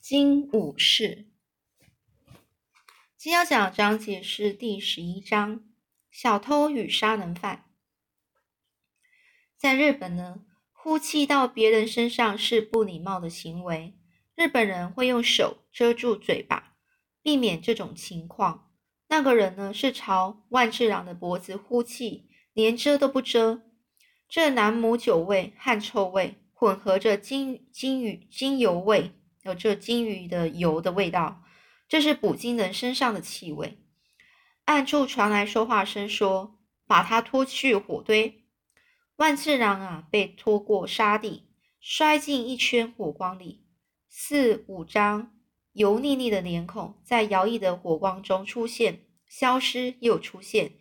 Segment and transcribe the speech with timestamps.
[0.00, 1.26] 金武士。
[3.18, 5.62] 今要讲的章节是第十一章：
[6.10, 7.66] 小偷与杀人犯。
[9.58, 10.40] 在日本呢，
[10.72, 13.94] 呼气到别人身上是不礼貌的行为。
[14.34, 16.76] 日本人会用手遮住嘴巴，
[17.20, 18.72] 避免这种情况。
[19.08, 23.60] 那个人呢，是朝万次郎的脖子呼气，连遮都不遮。
[24.26, 29.12] 这男母酒味、汗臭味混合着金金鱼精油味。
[29.42, 31.42] 有这金鱼的油的味道，
[31.88, 33.78] 这是捕鲸人身上的气味。
[34.66, 38.44] 暗处传来说话声，说：“把他拖去火堆。”
[39.16, 41.48] 万次郎啊，被拖过沙地，
[41.80, 43.64] 摔进一圈火光里。
[44.08, 45.36] 四五张
[45.72, 50.72] 油腻腻的脸孔在摇曳的火光中出现、消失又出现。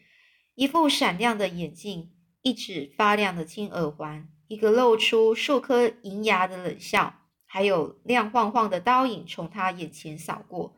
[0.55, 7.18] 一副闪亮的眼镜，一指发亮的金耳环，一个露出数颗银牙的冷笑。
[7.51, 10.77] 还有亮晃晃的刀影从他眼前扫过，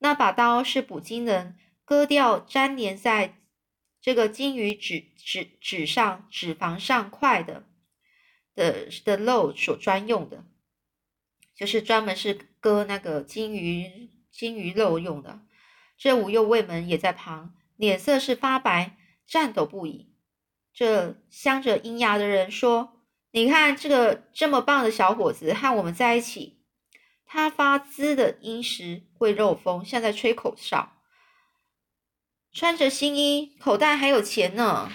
[0.00, 3.38] 那把刀是捕鲸人割掉粘连在
[4.02, 7.64] 这个鲸鱼纸纸纸上脂肪上块的
[8.54, 10.44] 的的肉所专用的，
[11.56, 15.40] 就是专门是割那个金鱼金鱼肉用的。
[15.96, 20.12] 这五右卫门也在旁，脸色是发白，颤抖不已。
[20.74, 22.99] 这镶着银牙的人说。
[23.32, 26.58] 你看这个这么棒的小伙子和我们在一起，
[27.24, 30.96] 他发滋的殷实会漏风，像在吹口哨。
[32.52, 34.90] 穿着新衣，口袋还有钱呢。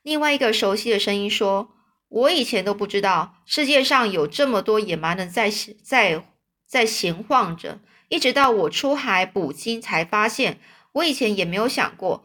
[0.00, 1.74] 另外一个熟悉的声音说
[2.08, 5.52] ：“我以前都不知道世界上有这么多野蛮人在
[5.84, 6.24] 在
[6.66, 10.58] 在闲晃着，一直到我出海捕鲸才发现。
[10.92, 12.24] 我以前也没有想过，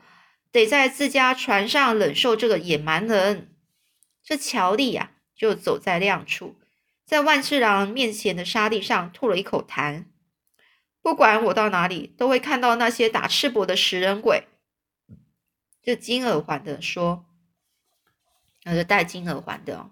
[0.53, 3.49] 得在自家船上忍受这个野蛮人。”
[4.23, 6.55] 这乔丽呀，就走在亮处，
[7.05, 10.05] 在万次郎面前的沙地上吐了一口痰。
[11.01, 14.47] 不管我到哪里，都会看到那些打赤膊的食人鬼。
[15.81, 17.25] 这金耳环的说，
[18.63, 19.91] 那是戴金耳环的，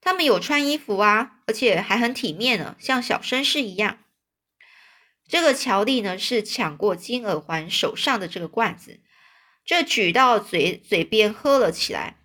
[0.00, 4.00] 他们有穿衣服啊，而且还很体面呢，像小绅士一样。
[5.28, 8.98] 这个乔丽呢，是抢过金耳环手上的这个罐子，
[9.64, 12.16] 这举到嘴嘴边喝了起来。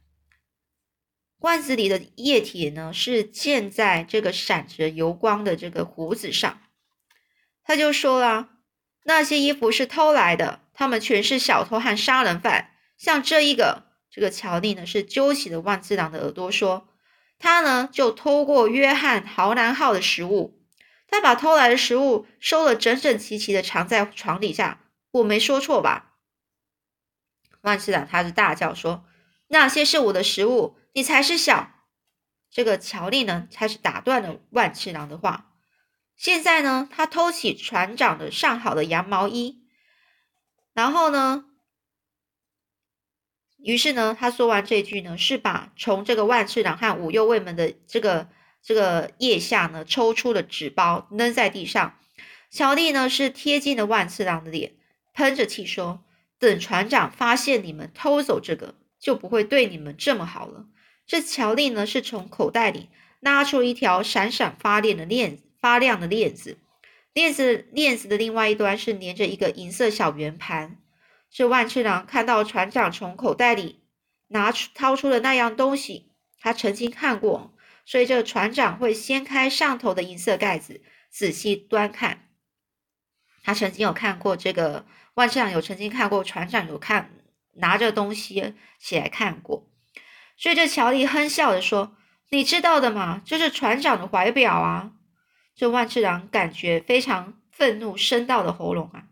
[1.46, 6.60] 罐子里的液体呢，是溅在这个闪着油光的这个胡子上。
[7.64, 8.50] 他就说了
[9.06, 12.72] ：“那些衣服是偷来的，他们全是小偷和杀人犯。
[12.98, 16.88] 像这一个，这个乔丽呢，是揪起了万次郎的耳朵，说
[17.38, 20.60] 他呢就偷过约翰豪南号的食物，
[21.08, 24.82] 他把偷来的食物收了整整齐齐的藏在床底下。
[25.12, 26.16] 我没说错吧？”
[27.62, 29.06] 万次郎他是大叫说
[29.50, 31.72] ：“那些是我的食物。”你才是小，
[32.50, 35.52] 这个乔丽呢开始打断了万次郎的话。
[36.16, 39.68] 现在呢，他偷起船长的上好的羊毛衣，
[40.72, 41.48] 然后呢，
[43.58, 48.30] 于是呢，他说完这句呢，是把从这个万次郎和五右卫门的这个
[48.64, 52.00] 这个腋下呢抽出了纸包扔在地上。
[52.50, 54.78] 乔丽呢是贴近了万次郎的脸，
[55.14, 56.06] 喷着气说
[56.40, 60.68] ：“等船长发现你们偷走这个，就不会对你们这么好了。”
[61.08, 62.90] 这乔丽呢，是从口袋里
[63.20, 66.58] 拉出一条闪闪发亮的链子，发亮的链子。
[67.14, 70.82] 链子链子的另外一端是连着一个银色小圆盘。
[71.30, 73.84] 这万次郎看到船长从口袋里
[74.28, 77.56] 拿出掏出的那样东西，他曾经看过，
[77.86, 82.30] 所以这船长会掀开上头的银色盖子，仔细端看。
[83.44, 87.12] 他曾经有看过这个万次郎有曾经看过船长有看
[87.54, 89.70] 拿着东西起来看过。
[90.38, 91.96] 所以这乔丽哼笑着说
[92.30, 94.92] ：“你知道的嘛，这是船长的怀表啊！”
[95.56, 99.06] 这万次郎感觉非常愤怒，升到了喉咙啊！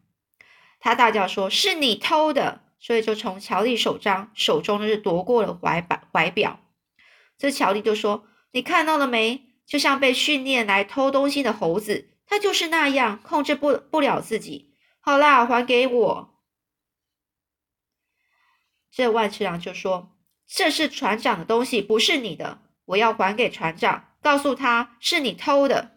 [0.81, 6.59] 他大叫说：“是你偷的！”所以就从乔丽手上手中呢是夺过了怀表怀表。
[7.37, 9.45] 这乔丽就说：“你看到了没？
[9.65, 14.75] 就像被训练来偷东西的猴子，他就是那样控制不不了自己。
[14.99, 16.41] 好啦，还给我！”
[18.91, 20.12] 这万次郎就说。
[20.47, 22.59] 这是船长的东西，不是你的。
[22.85, 25.91] 我要还给船长，告诉他是你偷的。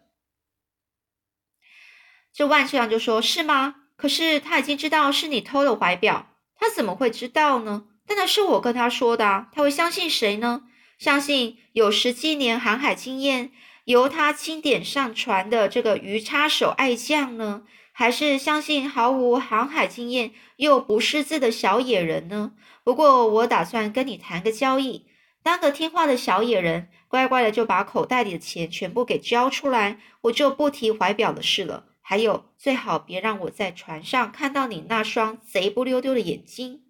[2.32, 3.74] 这万次郎就说：“是吗？
[3.96, 7.86] 可是他已经知道是你偷了怀表，他怎么会知道呢？
[8.06, 10.64] 但那是我跟他说的，他会相信谁呢？
[10.98, 13.52] 相信有十七年航海经验，
[13.84, 17.64] 由他钦点上船的这个鱼叉手爱将呢？
[17.98, 22.52] 还是相信毫无航海经验又不识字的小野人呢？”
[22.84, 25.06] 不过，我打算跟你谈个交易，
[25.42, 31.86] 当个听话的小野人，乖乖的就把口袋里的钱全部给交出来，我就不提怀表的事了。
[32.02, 36.82] 还有，最好别让我在船上看到你那双贼不溜丢的眼睛。”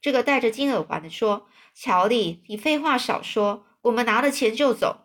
[0.00, 5.00] 这个戴着金耳环的说：“乔丽，你废话少说，我们拿了钱就走。”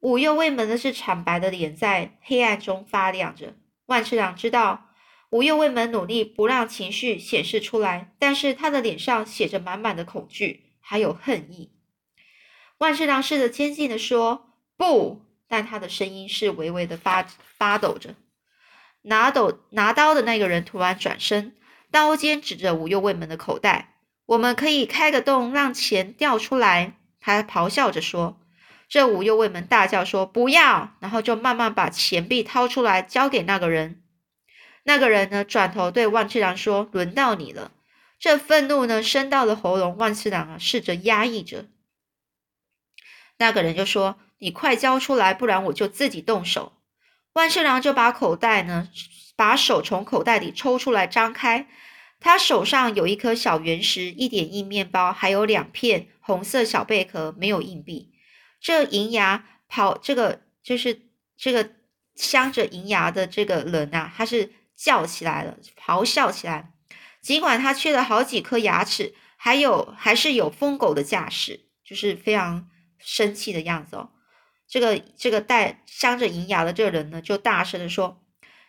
[0.00, 3.54] 五右卫门的是惨白的脸在黑暗中发亮着。
[3.88, 4.90] 万次郎知道
[5.30, 11.72] 五右卫门努力不让情绪显示出来，但是他的脸上写着满满的恐惧，还有恨意。
[12.76, 17.26] 万次郎试着坚定的说：“不！”但他的声音是微微的发
[17.56, 18.14] 发抖着。
[19.02, 21.56] 拿斗拿刀的那个人突然转身，
[21.90, 23.94] 刀尖指着五右卫门的口袋。
[24.26, 26.98] 我们可以开个洞，让钱掉出来。
[27.18, 28.38] 他咆哮着说
[28.88, 34.02] ：“这五右卫门大叫说不要，然后就慢慢把钱币掏出来，交给那个人。
[34.84, 37.72] 那个人呢，转头对万次郎说：‘轮到你了。’
[38.18, 39.96] 这愤怒呢，升到了喉咙。
[39.98, 41.66] 万次郎啊，试着压抑着。
[43.36, 46.72] 那个人就说：‘你快交出来，不然我就自己动手。’
[47.34, 48.88] 万次郎就把口袋呢，
[49.36, 51.68] 把手从口袋里抽出来，张开。
[52.18, 58.10] 他手上有一颗小圆石，一点硬面包，还有两片红色小贝壳，没有硬币。
[58.60, 61.02] 这银牙跑，这个就是
[61.36, 61.70] 这个
[62.14, 66.72] 镶着银牙的这个人啊，他是叫起来了，咆哮起来。
[67.20, 72.68] 尽管他缺了好几颗牙齿，还有还是有疯狗的架势，就是非常
[72.98, 74.10] 生气的样子哦。
[74.66, 78.22] 这个这个带镶着银牙的这个人呢，就大声的说：“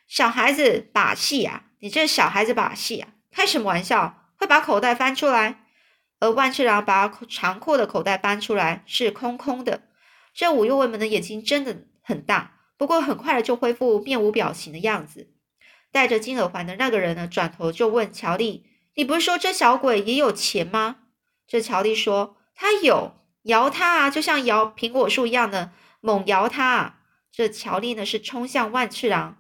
[0.08, 4.32] 小孩子把戏啊，你这小孩子把戏啊！”开什么玩笑？
[4.38, 5.59] 会把口袋翻出来？
[6.20, 9.84] 而万次郎把长阔的口袋搬出来，是空空的。
[10.34, 15.32] 这五右卫门的眼睛真的很大，不过很快的就恢复面无表情的样子。
[15.92, 20.98] 戴着金耳环的那个人呢，转头就问乔丽：“你不是说这小鬼也有钱吗？”
[21.48, 23.14] 这乔丽说：“他有，
[23.44, 26.96] 摇他啊，就像摇苹果树一样的猛摇他。”啊
[27.32, 29.38] 这乔丽呢是冲向万次郎，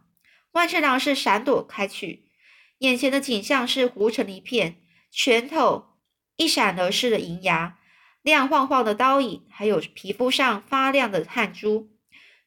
[0.52, 2.30] 万次郎是闪躲开去。
[2.78, 5.89] 眼前的景象是糊成一片，拳头
[6.40, 7.78] 一闪而逝的银牙，
[8.22, 11.90] 亮晃晃的刀影，还有皮肤上发亮的汗珠。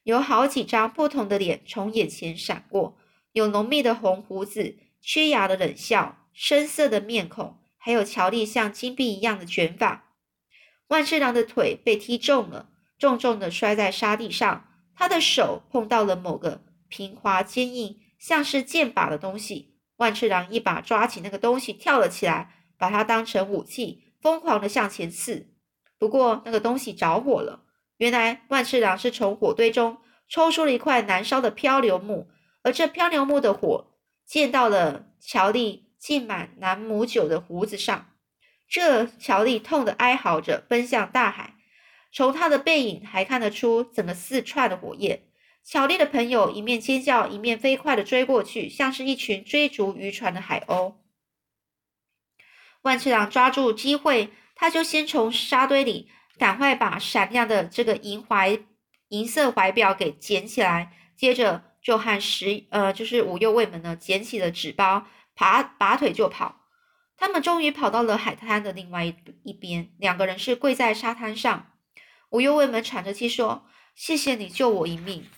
[0.01, 2.97] 有好几张不同的脸从眼前闪过，
[3.33, 10.09] 有浓密的红胡子，缺牙的冷笑，深色的面孔，还有乔丽像金币一样的卷发。
[10.87, 19.75] 万次郎的腿被踢中了，重重的摔在沙地上，他的手碰到了某个平滑坚硬、像是剑把的东西。
[19.97, 25.53] 万次郎一把抓起那个东西，跳了起来，把它当成武器，疯狂的向前刺。
[25.97, 27.63] 不过那个东西着火了。
[27.95, 32.27] 原来万次郎是从火堆中抽出了一块燃烧的漂流木，
[32.61, 33.93] 而这漂流木的火
[34.25, 38.09] 溅到了乔丽浸满南姆酒的胡子上。
[38.67, 41.55] 这乔丽痛得哀嚎着，奔向大海。
[42.11, 45.23] 从他的背影还看得出整个四串的火焰。
[45.63, 50.95] 乔丽的朋友一面尖叫，一面飞快的追过去，像是一群追逐渔船的海鸥。
[52.83, 58.59] 万次郎抓住机会，他就先从沙堆里赶快把闪亮的这个银怀
[59.09, 66.61] 银色怀表给捡起来，接着就和十呃就是五右卫门呢捡起了纸包，拔拔腿就跑。
[67.15, 71.67] 他们终于跑到了海滩的另外一一边，两个人是跪在沙滩上。
[72.31, 73.65] 五右卫门喘着气说
[73.95, 75.29] ：“谢谢你救我一命。”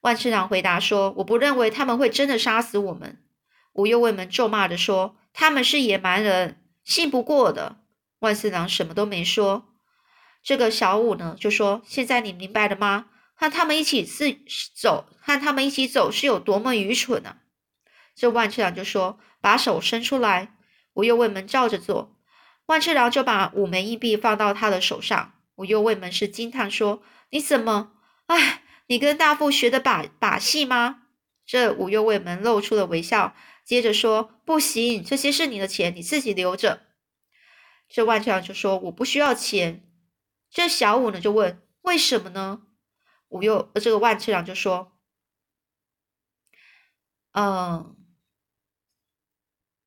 [0.00, 3.22] 万次郎回答说：“我不认为他们会真的杀死我们。”
[3.74, 7.80] 五右卫门咒骂着说：“他们是野蛮人，信不过的。”
[8.20, 9.74] 万次郎什么都没说。
[10.42, 13.06] 这个小五呢，就说：“现在你明白了吗？
[13.34, 14.38] 和他们一起是
[14.74, 17.36] 走，和他们一起走是有多么愚蠢呢？”
[18.16, 20.54] 这万次郎就说：“把手伸出来。”
[20.94, 22.16] 五右卫门照着做。
[22.66, 25.34] 万次郎就把五枚硬币放到他的手上。
[25.56, 27.92] 五右卫门是惊叹说：“你怎么？
[28.26, 31.02] 哎。”你跟大富学的把把戏吗？
[31.48, 36.82] 这五右卫门露出了微笑，接着说：“不行，这些是你的钱，你自己留着。”
[37.88, 39.82] 这万次郎就说：“我不需要钱。”
[40.52, 42.60] 这小五呢就问：“为什么呢？”
[43.28, 44.92] 五右，这个万次郎就说
[47.32, 47.96] ：“嗯，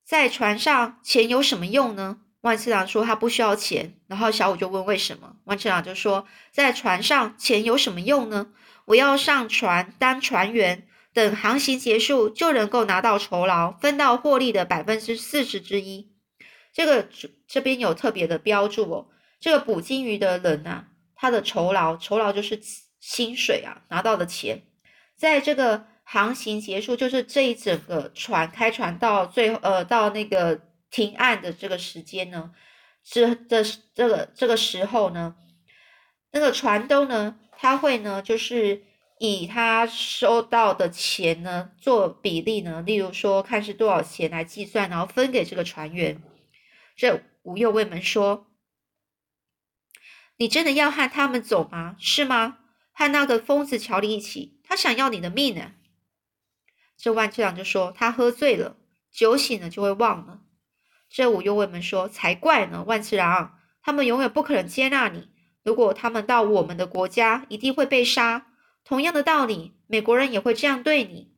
[0.04, 8.52] 在船上钱有什么用呢？”万次郎说：“他不需要钱。”然后小五就问：“为什么？”万次郎就说：“在船上钱有什么用呢？”
[8.86, 16.12] 我要上船当船员，等航行结束就能够拿到酬劳，分到获利的百分之四十之一。
[16.74, 17.08] 这个
[17.48, 19.08] 这边有特别的标注哦。
[19.40, 22.60] 这个捕金鱼的人呐，他的酬劳，酬劳就是
[23.00, 24.62] 薪水啊，拿到的钱，
[25.18, 32.52] 在这个航行结束，就是这一整个船开船到最后，呃，到那个停岸的这个时间呢，
[33.04, 35.36] 这的这个这个时候呢。
[36.34, 38.84] 那个船东呢，他会呢，就是
[39.24, 46.24] 以他收到的钱呢做比例呢，例如说看是多少钱来计算，然后分给这个船员。
[46.96, 48.48] 这吴右卫门说
[50.38, 51.96] ：“你真的要和他们走吗？
[52.00, 52.58] 是吗？
[52.94, 55.74] 和那个疯子乔林一起，他想要你的命呢？”
[56.98, 58.78] 这万次郎就说：“他喝醉了，
[59.12, 60.42] 酒醒了就会忘了。”
[61.08, 65.30] 这五右卫门说：“才怪呢，万次郎，他们永远不可能接纳你。
[65.64, 68.48] 如果他们到我们的国家，一定会被杀。
[68.92, 71.32] 同样的道理，美国人也会这样对你。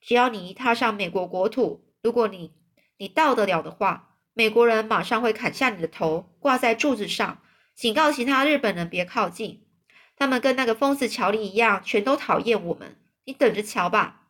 [0.00, 2.50] 只要你一踏上美国国土，如果你
[2.96, 7.40] 你到得了的话，美国人马上会砍下你的头，挂在柱子上，
[7.76, 9.68] 警告其他日本人别靠近。
[10.16, 12.96] 他们跟那个疯子乔丽一样，全都讨厌我们。
[13.24, 14.22] 你等着瞧吧。”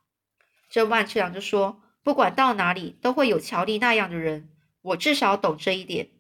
[0.69, 4.51] 这万次郎就说：“不管到哪里，都会有乔丽那样的人。”
[4.93, 6.11] 我至少懂这一点。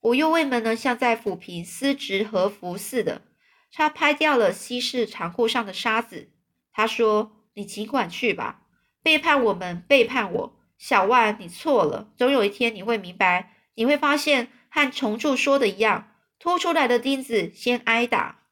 [0.00, 3.22] 五右卫门呢，像在抚平丝质和服似的，
[3.72, 6.30] 他拍掉了西式长裤上的沙子。
[6.72, 8.62] 他说：“你尽管去吧，
[9.02, 12.12] 背叛我们，背叛我，小万，你错了。
[12.16, 18.44] 总有一天你会明白，你会发现和重铸说的一样，凸出来的钉子先挨打。”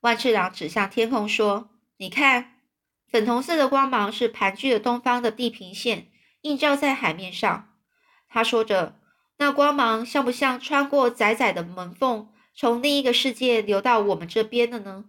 [0.00, 2.60] 万次郎指向天空说：“你看，
[3.10, 6.08] 粉红色的光芒是盘踞的东方的地平线。”
[6.42, 7.74] 映照在海面上，
[8.28, 9.00] 他说着
[9.38, 15.04] ：“那光芒像不像穿过窄窄的门缝，从另一个世界流到我们这边的呢？”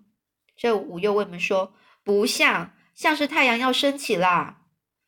[0.56, 1.74] 这五右卫门说
[2.04, 4.64] ：“不像，像是太阳要升起啦。”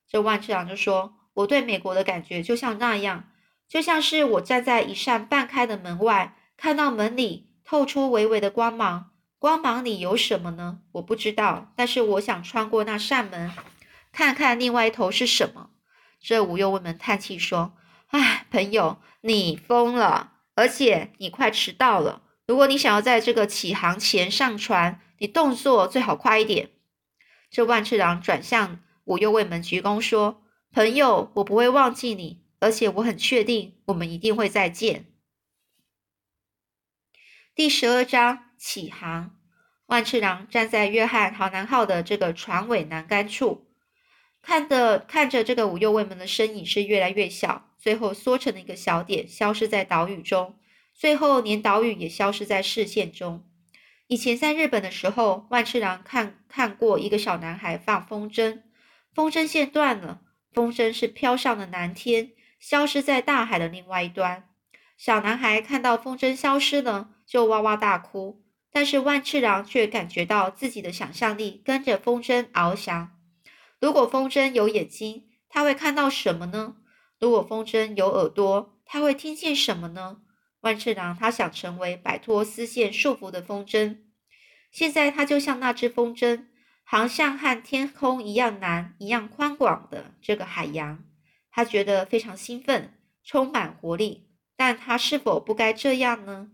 [0.08, 3.26] 这万次郎就说：“我对美国的感觉就像那样，
[3.68, 9.12] 就像是我站在一扇半开的门外，看到门里透出微微的光芒。
[9.38, 10.82] 光芒里有什么呢？
[10.94, 13.52] 我不知道，但是我想穿过那扇门，
[14.12, 15.70] 看看另外一头是什么。”
[16.22, 17.74] 这五右卫门叹气说
[18.10, 22.24] ：“哎，朋友，你疯了，而且你快迟到了。
[22.50, 26.72] 如果你想要在这个起航前上船，你动作最好快一点。”
[27.52, 30.42] 这万次郎转向五右卫门鞠躬说
[30.74, 35.06] ：“朋友，我不会忘记你，而且我很确定我们一定会再见。”
[37.54, 39.38] 第十二章起航。
[39.86, 43.68] 万次郎站在约翰豪南号的这个船尾栏杆处。
[44.42, 50.59] 看的看着这个五右卫门的身影是越来越小，最后缩成了一个小点，消失在岛屿中，
[51.00, 53.46] 最后连岛屿也消失在视线中。
[54.08, 58.64] 以前在日本的时候，万次郎看看过一个小男孩放风筝，
[59.16, 60.20] 风筝线断了，
[60.52, 64.50] 风筝是飘上了蓝天，消失在大海的另外一端。
[64.98, 73.12] 小男孩看到风筝消失了，就哇哇大哭，但是万次郎却感觉到自己的想象力跟着风筝翱翔。
[73.80, 76.76] 如果风筝有眼睛，它会看到什么呢？
[77.18, 80.18] 如果风筝有耳朵，它会听见什么呢？
[80.62, 83.98] 万次郎他想成为摆脱丝线束缚的风筝。
[84.72, 86.46] 现在他就像那只风筝，
[86.84, 91.04] 航向和天空一样蓝、一样宽广的这个海洋。
[91.52, 94.30] 他觉得非常兴奋，充满活力。
[94.56, 96.52] 但他是否不该这样呢？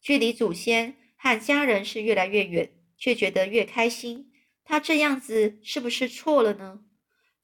[0.00, 4.32] 距离祖先和家人是越来越远，却觉得越开心。
[4.64, 6.82] 他这样子是不是错了呢？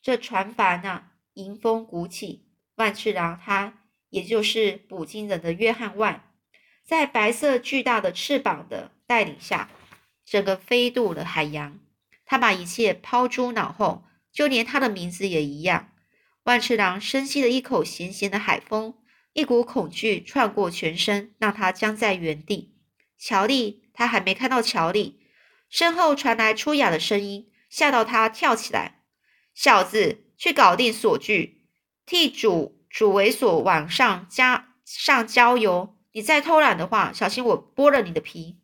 [0.01, 2.47] 这船帆啊，迎风鼓起，
[2.77, 3.86] 万次郎他，
[4.17, 6.33] 也就是捕鲸人的约翰万，
[6.83, 9.69] 在白色巨大的翅膀的带领下，
[10.25, 11.79] 整个飞渡了海洋。
[12.25, 15.93] 他把一切抛诸脑后，就连他的名字也一样。
[16.45, 18.95] 万次郎深吸了一口咸咸的海风，
[19.35, 22.75] 一股恐惧窜过全身，让他僵在原地。
[23.19, 25.21] 乔丽，他还没看到乔丽。
[25.69, 29.03] 身后传来粗哑的声音，吓到他跳起来。
[29.55, 31.67] 小子，去搞定锁具，
[32.07, 35.99] 替主主猥琐往上加上浇油。
[36.13, 38.59] 你再偷懒的话，小心我剥了你的皮。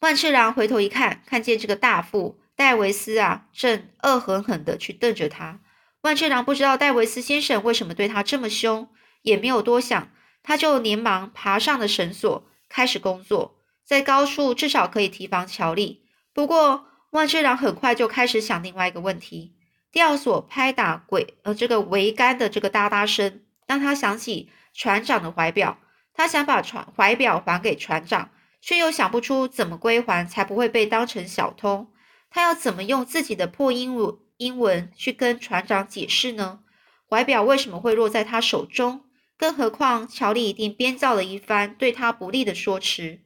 [0.00, 5.62] 万次郎回头一看，看见这个大副戴维斯啊，正恶狠狠的去瞪着他。
[6.02, 8.90] 万次郎不知道戴维斯先生为什么对他这么凶，
[9.22, 10.10] 也没有多想，
[10.42, 13.62] 他就连忙爬上了绳索，开始工作。
[13.86, 16.04] 在高处至少可以提防乔丽。
[16.34, 19.55] 不过万次郎很快就开始想另外一个问题：
[19.96, 25.78] 吊索拍打轨呃这个桅杆的这个哒哒声，让他想起船长的怀表。
[26.12, 28.28] 他想把船怀表还给船长，
[28.60, 31.86] 却又想不出怎么归还才不会被当成小偷。
[32.28, 36.60] 他要怎么用自己的破英文英文去跟船长解释呢？
[37.08, 39.06] 怀表为什么会落在他手中？
[39.38, 43.20] 更何况乔丽一定编造了一番对他不利的说辞。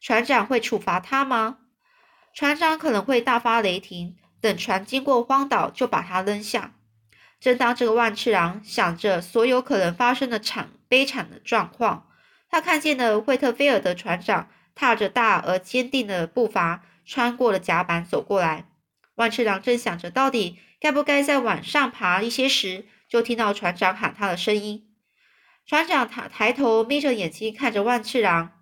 [0.00, 1.58] 船长会处罚他吗？
[2.32, 6.74] 船长可能会大发雷霆，等船经过荒岛就把他扔下。
[7.38, 12.08] 正当这个万次郎想着所有可能发生的惨悲惨的状况，
[12.48, 18.66] 他看见了惠特菲尔德船长踏着大而坚定的步伐穿过了甲板走过来。
[19.14, 24.86] 万次郎正想着到底该不该再往上爬一些时，就听到船长喊他的声音。
[25.66, 28.52] 船长抬抬头眯着眼睛看着万次郎，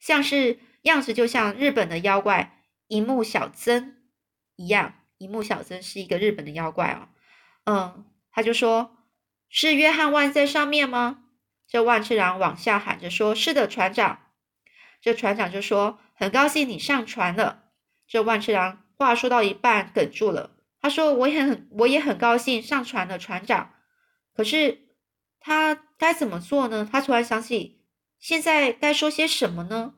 [0.00, 3.96] 像是样子就像日本的妖怪银木小曾
[4.56, 4.94] 一样。
[5.18, 7.08] 银木小曾是一个日本的妖怪哦。
[7.64, 8.96] 嗯，他就说
[9.50, 11.24] ：“是约翰万在上面吗？”
[11.68, 14.20] 这万次郎往下喊着说：“是的，船长。”
[15.02, 17.64] 这船长就说：“很高兴你上船了。”
[18.08, 23.74] 这万次郎话说到一半哽住了，他说：“我也很，我也很高兴上船了，船长。”
[24.34, 24.88] 可是
[25.40, 26.88] 他该怎么做呢？
[26.90, 27.84] 他突然想起，
[28.18, 29.94] 现在该说些什么呢？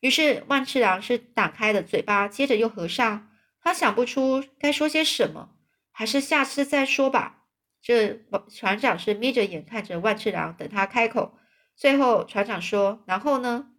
[0.00, 3.28] 于是万次郎是打开了嘴巴，接着又合上。
[3.62, 5.56] 他想不出该说些什么，
[5.92, 7.44] 还是下次再说吧。
[7.80, 11.38] 这船长是眯着眼看着万次郎，等他开口。
[11.74, 13.70] 最后，船长说：“然后呢？”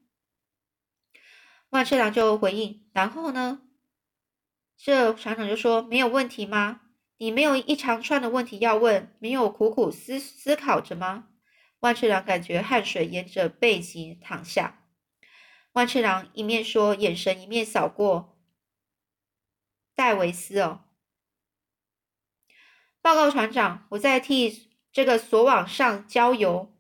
[1.69, 3.61] 万次郎就回应：“然后呢？”
[4.77, 6.81] 这船长就说：“没有问题吗？
[7.17, 11.29] 你没有一长串的问题要问，没有苦苦思思考着吗？”
[11.79, 14.79] 万次郎感觉汗水沿着背脊淌下。
[15.73, 18.32] 万次郎一面说，眼神一面扫过
[19.95, 20.81] 戴维斯哦。
[23.01, 26.73] 报告船长，我在替这个索网上浇油。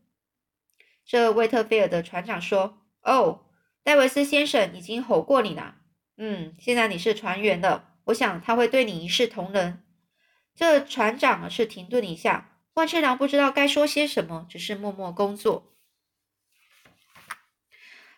[1.05, 3.45] 这魏特菲尔的船长说：“哦，
[3.83, 5.75] 戴维斯先生已经吼过你了。
[6.15, 9.83] 嗯，现在你是船员了，我想他会对你一视同仁。”
[10.55, 15.75] 这船长是停顿一下，万次郎不知道该说些什么，只是默默工作。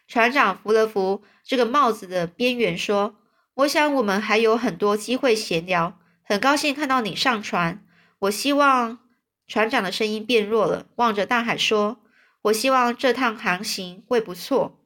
[0.08, 3.16] 船长扶了扶这个帽子的边缘，说
[3.56, 6.00] ：“我想我们还有很多机会闲聊。
[6.24, 7.86] 很高兴看到你上船。”
[8.20, 9.00] 我希望
[9.48, 12.00] 船长的声音变弱了，望着大海说
[12.44, 14.80] ：“我希望这趟航行会不错。”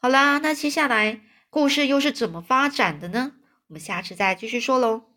[0.00, 3.32] 好啦，那接下来故事又是怎么发展的呢？
[3.68, 5.13] 我们下次再继续说喽。